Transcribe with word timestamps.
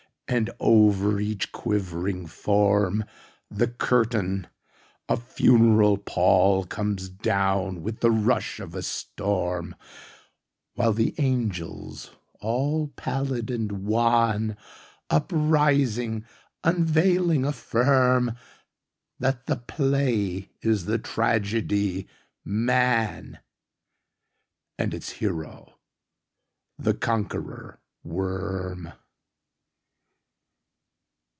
And, 0.33 0.49
over 0.61 1.19
each 1.19 1.51
quivering 1.51 2.25
form, 2.25 3.03
The 3.49 3.67
curtain, 3.67 4.47
a 5.09 5.17
funeral 5.17 5.97
pall, 5.97 6.63
Comes 6.63 7.09
down 7.09 7.83
with 7.83 7.99
the 7.99 8.11
rush 8.11 8.61
of 8.61 8.73
a 8.73 8.81
storm, 8.81 9.75
While 10.75 10.93
the 10.93 11.13
angels, 11.17 12.11
all 12.39 12.87
pallid 12.95 13.51
and 13.51 13.83
wan, 13.83 14.55
Uprising, 15.09 16.23
unveiling, 16.63 17.41
affirmThat 17.41 18.37
the 19.19 19.61
play 19.67 20.49
is 20.61 20.85
the 20.85 20.97
tragedy, 20.97 22.07
'Man,'And 22.45 24.93
its 24.93 25.09
hero 25.09 25.77
the 26.79 26.93
Conqueror 26.93 27.81
Worm. 28.05 28.93